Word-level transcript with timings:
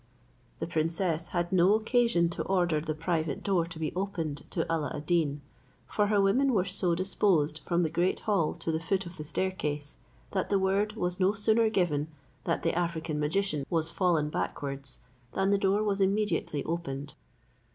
The 0.57 0.65
princess 0.65 1.27
had 1.27 1.51
no 1.53 1.75
occasion 1.75 2.27
to 2.29 2.41
order 2.45 2.81
the 2.81 2.95
private 2.95 3.43
door 3.43 3.67
to 3.67 3.77
be 3.77 3.93
opened 3.95 4.49
to 4.49 4.65
Alla 4.67 4.91
ad 4.95 5.05
Deen; 5.05 5.41
for 5.85 6.07
her 6.07 6.19
women 6.19 6.55
were 6.55 6.65
so 6.65 6.95
disposed 6.95 7.61
from 7.67 7.83
the 7.83 7.89
great 7.91 8.21
hall 8.21 8.55
to 8.55 8.71
the 8.71 8.79
foot 8.79 9.05
of 9.05 9.17
the 9.17 9.23
staircase, 9.23 9.97
that 10.31 10.49
the 10.49 10.57
word 10.57 10.93
was 10.93 11.19
no 11.19 11.33
sooner 11.33 11.69
given 11.69 12.07
that 12.45 12.63
the 12.63 12.73
African 12.75 13.19
magician 13.19 13.63
was 13.69 13.91
fallen 13.91 14.31
backwards, 14.31 15.01
than 15.33 15.51
the 15.51 15.59
door 15.59 15.83
was 15.83 16.01
immediately 16.01 16.63
opened. 16.63 17.13